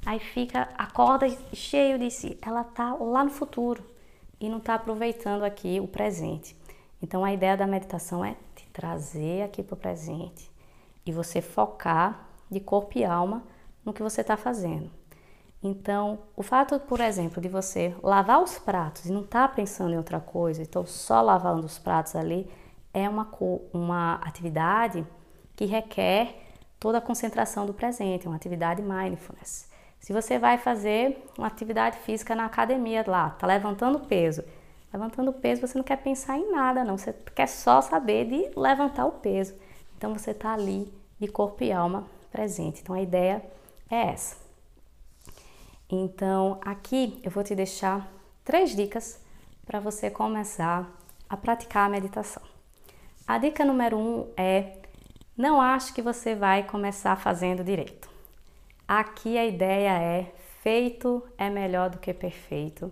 Aí 0.06 0.20
fica, 0.20 0.70
acorda 0.78 1.28
cheio 1.54 1.98
de 1.98 2.12
si. 2.12 2.38
Ela 2.42 2.64
tá 2.64 2.94
lá 2.94 3.24
no 3.24 3.32
futuro 3.32 3.84
e 4.40 4.50
não 4.50 4.58
está 4.58 4.76
aproveitando 4.76 5.44
aqui 5.44 5.80
o 5.80 5.88
presente. 5.88 6.56
Então 7.02 7.24
a 7.24 7.34
ideia 7.34 7.58
da 7.58 7.68
meditação 7.68 8.24
é 8.24 8.36
te 8.56 8.68
trazer 8.70 9.44
aqui 9.44 9.64
para 9.64 9.74
o 9.74 9.78
presente 9.78 10.50
e 11.06 11.12
você 11.12 11.42
focar 11.42 12.28
de 12.50 12.60
corpo 12.60 12.98
e 12.98 13.06
alma 13.06 13.44
no 13.84 13.94
que 13.94 14.02
você 14.02 14.22
está 14.22 14.36
fazendo. 14.36 14.90
Então, 15.68 16.20
o 16.36 16.44
fato, 16.44 16.80
por 16.80 17.00
exemplo, 17.00 17.42
de 17.42 17.50
você 17.50 17.96
lavar 18.04 18.40
os 18.40 18.56
pratos 18.60 19.08
e 19.08 19.12
não 19.12 19.22
estar 19.22 19.48
tá 19.48 19.54
pensando 19.56 19.96
em 19.96 19.98
outra 19.98 20.20
coisa, 20.20 20.62
então 20.62 20.86
só 20.86 21.22
lavando 21.22 21.66
os 21.66 21.80
pratos 21.80 22.16
ali, 22.16 22.48
é 22.94 23.10
uma, 23.10 23.28
uma 23.74 24.14
atividade 24.22 25.04
que 25.56 25.66
requer 25.66 26.36
toda 26.80 27.00
a 27.00 27.02
concentração 27.02 27.66
do 27.66 27.74
presente, 27.74 28.28
uma 28.28 28.36
atividade 28.36 28.80
mindfulness. 28.80 29.68
Se 30.00 30.14
você 30.14 30.38
vai 30.38 30.60
fazer 30.60 31.26
uma 31.36 31.48
atividade 31.48 31.98
física 31.98 32.36
na 32.36 32.46
academia 32.46 33.04
lá, 33.08 33.32
tá 33.32 33.48
levantando 33.48 34.02
peso, 34.02 34.44
levantando 34.94 35.34
peso 35.34 35.62
você 35.62 35.76
não 35.76 35.84
quer 35.84 35.98
pensar 35.98 36.38
em 36.38 36.52
nada 36.52 36.84
não, 36.84 36.96
você 36.96 37.12
quer 37.34 37.48
só 37.48 37.82
saber 37.82 38.26
de 38.26 38.52
levantar 38.56 39.08
o 39.08 39.14
peso. 39.14 39.56
Então 39.98 40.14
você 40.14 40.30
está 40.30 40.54
ali 40.54 40.94
de 41.20 41.28
corpo 41.28 41.64
e 41.64 41.72
alma 41.72 42.06
presente. 42.32 42.82
Então 42.84 42.94
a 42.94 43.02
ideia 43.02 43.44
é 43.90 44.10
essa. 44.10 44.45
Então 45.90 46.60
aqui 46.64 47.20
eu 47.24 47.32
vou 47.32 47.44
te 47.44 47.56
deixar 47.56 48.12
três 48.44 48.76
dicas 48.76 49.20
para 49.66 49.80
você 49.80 50.10
começar 50.10 50.90
a 51.30 51.38
praticar 51.38 51.88
a 51.88 51.90
meditação. 51.90 52.44
A 53.28 53.38
dica 53.38 53.66
número 53.66 53.98
um 53.98 54.28
é 54.38 54.78
não 55.38 55.62
ache 55.62 55.94
que 55.94 56.02
você 56.02 56.36
vai 56.36 56.64
começar 56.64 57.16
fazendo 57.16 57.64
direito. 57.64 58.10
Aqui 58.88 59.38
a 59.38 59.46
ideia 59.46 60.00
é 60.00 60.32
feito 60.62 61.24
é 61.38 61.50
melhor 61.50 61.90
do 61.90 61.98
que 61.98 62.14
perfeito 62.14 62.92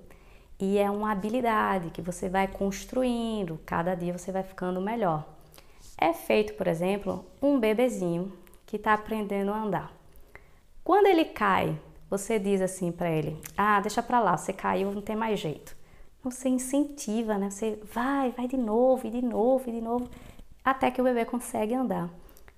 e 0.60 0.78
é 0.78 0.90
uma 0.90 1.12
habilidade 1.12 1.90
que 1.90 2.02
você 2.02 2.30
vai 2.30 2.48
construindo, 2.48 3.60
cada 3.66 3.96
dia 3.96 4.18
você 4.18 4.32
vai 4.32 4.44
ficando 4.44 4.80
melhor. 4.80 5.26
É 5.98 6.14
feito, 6.14 6.54
por 6.54 6.68
exemplo, 6.68 7.26
um 7.42 7.60
bebezinho 7.60 8.32
que 8.66 8.78
está 8.78 8.94
aprendendo 8.94 9.52
a 9.52 9.62
andar. 9.62 9.92
Quando 10.84 11.08
ele 11.08 11.26
cai, 11.26 11.78
você 12.18 12.38
diz 12.38 12.62
assim 12.62 12.92
para 12.92 13.10
ele: 13.10 13.38
Ah, 13.58 13.80
deixa 13.80 14.04
para 14.04 14.20
lá, 14.20 14.38
você 14.38 14.54
caiu, 14.54 14.92
não 14.92 15.02
tem 15.02 15.16
mais 15.16 15.40
jeito. 15.40 15.76
Você 16.24 16.48
incentiva, 16.48 17.38
né? 17.38 17.50
Você 17.50 17.80
vai, 17.92 18.32
vai 18.32 18.48
de 18.48 18.56
novo, 18.56 19.08
e 19.08 19.10
de 19.10 19.22
novo, 19.22 19.68
e 19.68 19.72
de 19.72 19.82
novo, 19.82 20.08
até 20.64 20.92
que 20.92 21.02
o 21.02 21.04
bebê 21.04 21.26
consegue 21.26 21.74
andar. 21.74 22.10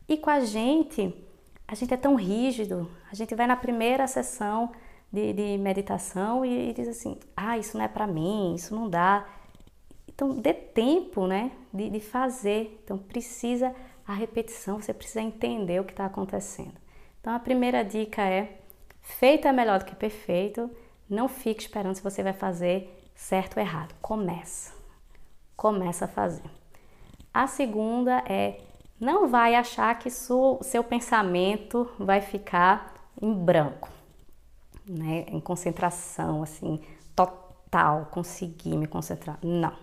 E 0.07 0.17
com 0.17 0.29
a 0.29 0.41
gente, 0.41 1.15
a 1.67 1.73
gente 1.73 1.93
é 1.93 1.97
tão 1.97 2.15
rígido, 2.15 2.91
a 3.09 3.15
gente 3.15 3.33
vai 3.33 3.47
na 3.47 3.55
primeira 3.55 4.05
sessão 4.07 4.71
de, 5.11 5.33
de 5.33 5.57
meditação 5.57 6.45
e, 6.45 6.69
e, 6.69 6.73
diz 6.73 6.87
assim: 6.89 7.17
ah, 7.35 7.57
isso 7.57 7.77
não 7.77 7.85
é 7.85 7.87
para 7.87 8.05
mim, 8.05 8.55
isso 8.55 8.75
não 8.75 8.89
dá. 8.89 9.25
Então, 10.07 10.35
dê 10.35 10.53
tempo 10.53 11.27
né, 11.27 11.51
de, 11.73 11.89
de 11.89 11.99
fazer. 12.01 12.81
Então, 12.83 12.97
precisa 12.97 13.73
a 14.05 14.13
repetição, 14.13 14.81
você 14.81 14.93
precisa 14.93 15.21
entender 15.21 15.79
o 15.79 15.85
que 15.85 15.93
está 15.93 16.05
acontecendo. 16.05 16.75
Então, 17.21 17.33
a 17.33 17.39
primeira 17.39 17.83
dica 17.83 18.21
é: 18.21 18.64
feito 19.05 19.47
é 19.47 19.51
melhor 19.51 19.79
do 19.79 19.85
que 19.85 19.95
perfeito. 19.95 20.69
Não 21.09 21.27
fique 21.27 21.61
esperando 21.61 21.95
se 21.95 22.03
você 22.03 22.23
vai 22.23 22.33
fazer 22.33 23.09
certo 23.15 23.57
ou 23.57 23.63
errado. 23.63 23.95
Começa. 24.01 24.73
Começa 25.55 26.05
a 26.05 26.07
fazer. 26.07 26.49
A 27.33 27.47
segunda 27.47 28.23
é 28.27 28.59
não 28.99 29.27
vai 29.27 29.55
achar 29.55 29.97
que 29.99 30.07
o 30.07 30.63
seu 30.63 30.83
pensamento 30.83 31.89
vai 31.99 32.21
ficar 32.21 32.93
em 33.21 33.33
branco, 33.33 33.89
né? 34.87 35.25
em 35.27 35.39
concentração, 35.39 36.41
assim, 36.41 36.79
total, 37.15 38.07
conseguir 38.11 38.77
me 38.77 38.87
concentrar. 38.87 39.37
Não. 39.43 39.73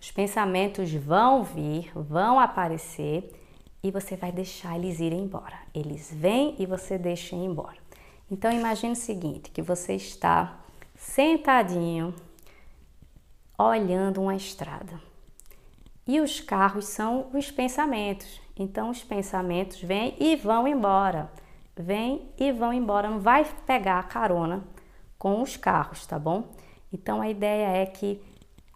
Os 0.00 0.12
pensamentos 0.12 0.92
vão 0.94 1.42
vir, 1.42 1.90
vão 1.94 2.38
aparecer 2.38 3.32
e 3.82 3.90
você 3.90 4.16
vai 4.16 4.30
deixar 4.30 4.76
eles 4.76 5.00
irem 5.00 5.24
embora. 5.24 5.58
Eles 5.74 6.12
vêm 6.12 6.54
e 6.58 6.66
você 6.66 6.96
deixa 6.96 7.34
ir 7.34 7.44
embora. 7.44 7.87
Então 8.30 8.52
imagine 8.52 8.92
o 8.92 8.96
seguinte, 8.96 9.50
que 9.50 9.62
você 9.62 9.94
está 9.94 10.58
sentadinho 10.94 12.14
olhando 13.58 14.20
uma 14.20 14.36
estrada. 14.36 15.00
E 16.06 16.20
os 16.20 16.40
carros 16.40 16.86
são 16.86 17.28
os 17.34 17.50
pensamentos. 17.50 18.40
Então 18.56 18.90
os 18.90 19.02
pensamentos 19.02 19.80
vêm 19.80 20.16
e 20.18 20.36
vão 20.36 20.66
embora. 20.66 21.30
Vêm 21.76 22.28
e 22.38 22.52
vão 22.52 22.72
embora. 22.72 23.08
Não 23.10 23.20
vai 23.20 23.44
pegar 23.66 23.98
a 23.98 24.02
carona 24.02 24.64
com 25.18 25.42
os 25.42 25.56
carros, 25.56 26.06
tá 26.06 26.18
bom? 26.18 26.50
Então 26.92 27.20
a 27.20 27.28
ideia 27.28 27.68
é 27.68 27.86
que 27.86 28.22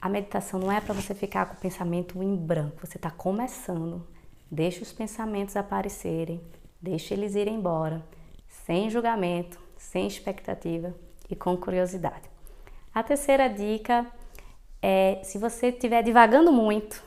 a 0.01 0.09
meditação 0.09 0.59
não 0.59 0.71
é 0.71 0.81
para 0.81 0.93
você 0.93 1.15
ficar 1.15 1.47
com 1.47 1.55
o 1.55 1.61
pensamento 1.61 2.23
em 2.23 2.37
branco. 2.37 2.87
Você 2.87 2.99
está 2.99 3.11
começando. 3.11 4.07
Deixa 4.51 4.83
os 4.83 4.93
pensamentos 4.93 5.57
aparecerem. 5.57 6.41
Deixa 6.81 7.15
eles 7.15 7.35
irem 7.35 7.55
embora. 7.55 8.05
Sem 8.65 8.88
julgamento, 8.88 9.59
sem 9.77 10.07
expectativa 10.07 10.95
e 11.29 11.35
com 11.35 11.57
curiosidade. 11.57 12.31
A 12.95 13.03
terceira 13.03 13.49
dica 13.49 14.07
é 14.81 15.21
se 15.25 15.38
você 15.38 15.69
estiver 15.69 16.03
divagando 16.03 16.53
muito, 16.53 17.03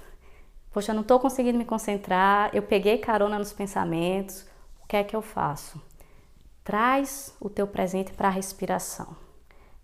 Poxa, 0.76 0.94
não 0.94 1.04
estou 1.04 1.22
conseguindo 1.22 1.58
me 1.58 1.64
concentrar, 1.64 2.50
eu 2.54 2.62
peguei 2.62 2.98
carona 2.98 3.40
nos 3.40 3.54
pensamentos, 3.54 4.46
o 4.84 4.86
que 4.86 4.98
é 4.98 5.06
que 5.06 5.16
eu 5.16 5.22
faço? 5.22 5.82
Traz 6.66 7.34
o 7.40 7.50
teu 7.50 7.66
presente 7.66 8.12
para 8.12 8.28
a 8.28 8.32
respiração. 8.32 9.16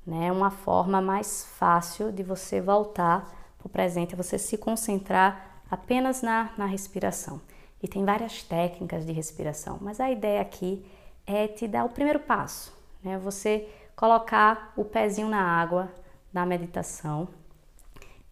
Né? 0.05 0.29
Uma 0.33 0.51
forma 0.51 1.01
mais 1.01 1.45
fácil 1.57 2.11
de 2.11 2.23
você 2.23 2.59
voltar 2.59 3.21
para 3.57 3.67
o 3.67 3.69
presente, 3.69 4.15
é 4.15 4.17
você 4.17 4.37
se 4.37 4.57
concentrar 4.57 5.61
apenas 5.71 6.21
na, 6.21 6.51
na 6.57 6.65
respiração. 6.65 7.39
E 7.81 7.87
tem 7.87 8.03
várias 8.03 8.43
técnicas 8.43 9.05
de 9.05 9.13
respiração, 9.13 9.77
mas 9.79 10.01
a 10.01 10.11
ideia 10.11 10.41
aqui 10.41 10.85
é 10.85 10.91
te 11.55 11.67
dar 11.67 11.85
o 11.85 11.89
primeiro 11.89 12.19
passo, 12.19 12.73
né? 13.03 13.17
Você 13.19 13.67
colocar 13.95 14.73
o 14.75 14.83
pezinho 14.83 15.29
na 15.29 15.41
água 15.41 15.91
na 16.33 16.45
meditação 16.45 17.27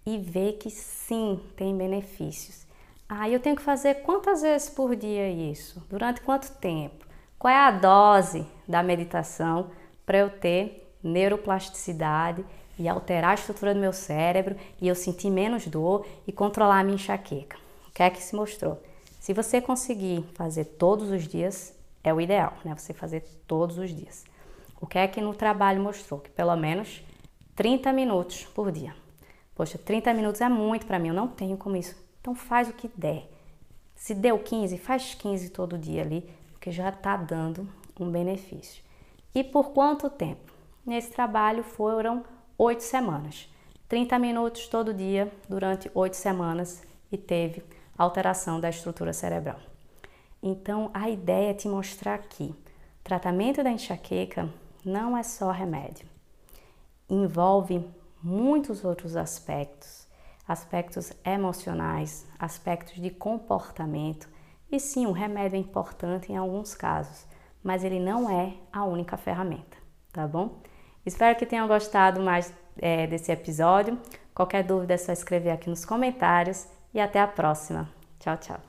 e 0.05 0.17
ver 0.17 0.53
que 0.53 0.69
sim, 0.69 1.39
tem 1.55 1.75
benefícios. 1.77 2.65
Ah, 3.07 3.29
eu 3.29 3.39
tenho 3.39 3.55
que 3.55 3.61
fazer 3.61 4.01
quantas 4.01 4.41
vezes 4.41 4.69
por 4.69 4.95
dia 4.95 5.29
isso? 5.29 5.85
Durante 5.89 6.21
quanto 6.21 6.51
tempo? 6.57 7.05
Qual 7.37 7.51
é 7.53 7.57
a 7.57 7.71
dose 7.71 8.45
da 8.67 8.83
meditação 8.83 9.71
para 10.05 10.17
eu 10.17 10.29
ter 10.29 10.93
neuroplasticidade 11.03 12.45
e 12.77 12.87
alterar 12.87 13.31
a 13.31 13.33
estrutura 13.35 13.73
do 13.73 13.79
meu 13.79 13.93
cérebro 13.93 14.55
e 14.81 14.87
eu 14.87 14.95
sentir 14.95 15.29
menos 15.29 15.65
dor 15.67 16.05
e 16.27 16.31
controlar 16.31 16.79
a 16.79 16.83
minha 16.83 16.95
enxaqueca? 16.95 17.57
O 17.87 17.91
que 17.91 18.03
é 18.03 18.09
que 18.09 18.21
se 18.21 18.35
mostrou? 18.35 18.81
Se 19.19 19.33
você 19.33 19.59
conseguir 19.59 20.23
fazer 20.33 20.65
todos 20.65 21.09
os 21.09 21.27
dias, 21.27 21.73
é 22.03 22.13
o 22.13 22.21
ideal, 22.21 22.53
né? 22.63 22.75
Você 22.75 22.93
fazer 22.93 23.21
todos 23.47 23.77
os 23.77 23.93
dias. 23.93 24.25
O 24.81 24.87
que 24.87 24.97
é 24.97 25.07
que 25.07 25.21
no 25.21 25.33
trabalho 25.33 25.81
mostrou? 25.81 26.19
Que 26.19 26.29
pelo 26.29 26.55
menos 26.55 27.03
30 27.55 27.91
minutos 27.91 28.45
por 28.45 28.71
dia. 28.71 28.95
Poxa, 29.53 29.77
30 29.77 30.13
minutos 30.13 30.39
é 30.39 30.47
muito 30.47 30.85
para 30.85 30.97
mim, 30.97 31.09
eu 31.09 31.13
não 31.13 31.27
tenho 31.27 31.57
como 31.57 31.75
isso. 31.75 31.95
Então 32.21 32.33
faz 32.33 32.69
o 32.69 32.73
que 32.73 32.89
der. 32.95 33.29
Se 33.93 34.15
deu 34.15 34.39
15, 34.39 34.77
faz 34.77 35.13
15 35.13 35.49
todo 35.49 35.77
dia 35.77 36.01
ali, 36.01 36.29
porque 36.53 36.71
já 36.71 36.87
está 36.87 37.17
dando 37.17 37.67
um 37.99 38.09
benefício. 38.09 38.81
E 39.35 39.43
por 39.43 39.71
quanto 39.71 40.09
tempo? 40.09 40.53
Nesse 40.85 41.11
trabalho 41.11 41.63
foram 41.63 42.23
oito 42.57 42.81
semanas. 42.81 43.49
30 43.89 44.17
minutos 44.17 44.67
todo 44.67 44.93
dia 44.93 45.31
durante 45.49 45.91
oito 45.93 46.15
semanas 46.15 46.81
e 47.11 47.17
teve 47.17 47.63
alteração 47.97 48.59
da 48.59 48.69
estrutura 48.69 49.11
cerebral. 49.11 49.68
Então 50.41 50.89
a 50.93 51.09
ideia 51.09 51.51
é 51.51 51.53
te 51.53 51.67
mostrar 51.67 52.17
que 52.19 52.55
tratamento 53.03 53.63
da 53.63 53.71
enxaqueca 53.71 54.49
não 54.85 55.17
é 55.17 55.23
só 55.23 55.51
remédio. 55.51 56.07
Envolve 57.09 57.85
muitos 58.21 58.85
outros 58.85 59.15
aspectos, 59.15 60.07
aspectos 60.47 61.11
emocionais, 61.25 62.25
aspectos 62.37 62.95
de 62.95 63.09
comportamento. 63.09 64.29
E 64.71 64.79
sim, 64.79 65.05
o 65.05 65.11
remédio 65.11 65.57
é 65.57 65.59
importante 65.59 66.31
em 66.31 66.37
alguns 66.37 66.75
casos, 66.75 67.25
mas 67.63 67.83
ele 67.83 67.99
não 67.99 68.29
é 68.29 68.53
a 68.71 68.85
única 68.85 69.17
ferramenta, 69.17 69.77
tá 70.13 70.27
bom? 70.27 70.61
Espero 71.05 71.37
que 71.37 71.45
tenham 71.45 71.67
gostado 71.67 72.21
mais 72.21 72.53
é, 72.77 73.07
desse 73.07 73.31
episódio. 73.31 73.99
Qualquer 74.33 74.63
dúvida 74.63 74.93
é 74.93 74.97
só 74.97 75.11
escrever 75.11 75.49
aqui 75.49 75.69
nos 75.69 75.83
comentários 75.83 76.67
e 76.93 76.99
até 76.99 77.19
a 77.19 77.27
próxima. 77.27 77.89
Tchau, 78.19 78.37
tchau. 78.37 78.68